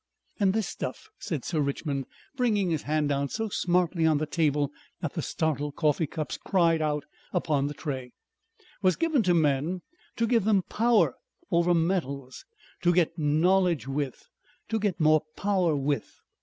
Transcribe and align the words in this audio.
"And 0.39 0.53
this 0.55 0.67
stuff," 0.67 1.09
said 1.19 1.45
Sir 1.45 1.61
Richmond, 1.61 2.07
bringing 2.35 2.71
his 2.71 2.81
hand 2.81 3.09
down 3.09 3.29
so 3.29 3.49
smartly 3.49 4.03
on 4.03 4.17
the 4.17 4.25
table 4.25 4.71
that 4.99 5.13
the 5.13 5.21
startled 5.21 5.75
coffee 5.75 6.07
cups 6.07 6.37
cried 6.39 6.81
out 6.81 7.03
upon 7.33 7.67
the 7.67 7.75
tray; 7.75 8.13
"was 8.81 8.95
given 8.95 9.21
to 9.21 9.35
men 9.35 9.83
to 10.15 10.25
give 10.25 10.43
them 10.43 10.63
power 10.63 11.13
over 11.51 11.75
metals, 11.75 12.45
to 12.81 12.91
get 12.91 13.19
knowledge 13.19 13.87
with, 13.87 14.25
to 14.69 14.79
get 14.79 14.99
more 14.99 15.21
power 15.35 15.75
with." 15.75 16.09